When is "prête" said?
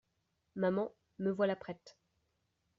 1.55-1.99